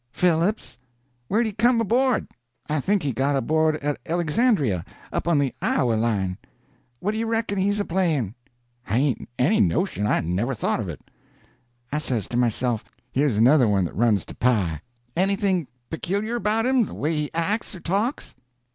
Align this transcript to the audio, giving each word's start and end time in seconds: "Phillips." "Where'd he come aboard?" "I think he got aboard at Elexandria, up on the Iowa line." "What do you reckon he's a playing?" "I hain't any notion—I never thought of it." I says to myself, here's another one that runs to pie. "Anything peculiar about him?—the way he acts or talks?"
"Phillips." 0.11 0.79
"Where'd 1.27 1.45
he 1.45 1.51
come 1.51 1.79
aboard?" 1.79 2.27
"I 2.67 2.79
think 2.79 3.03
he 3.03 3.13
got 3.13 3.35
aboard 3.35 3.75
at 3.83 3.99
Elexandria, 4.07 4.83
up 5.13 5.27
on 5.27 5.37
the 5.37 5.53
Iowa 5.61 5.93
line." 5.93 6.39
"What 6.99 7.11
do 7.11 7.19
you 7.19 7.27
reckon 7.27 7.59
he's 7.59 7.79
a 7.79 7.85
playing?" 7.85 8.33
"I 8.87 8.97
hain't 8.97 9.29
any 9.37 9.59
notion—I 9.59 10.21
never 10.21 10.55
thought 10.55 10.79
of 10.79 10.89
it." 10.89 11.01
I 11.91 11.99
says 11.99 12.27
to 12.29 12.35
myself, 12.37 12.83
here's 13.11 13.37
another 13.37 13.67
one 13.67 13.85
that 13.85 13.95
runs 13.95 14.25
to 14.25 14.33
pie. 14.35 14.81
"Anything 15.15 15.67
peculiar 15.91 16.37
about 16.37 16.65
him?—the 16.65 16.95
way 16.95 17.15
he 17.15 17.29
acts 17.35 17.75
or 17.75 17.79
talks?" 17.79 18.33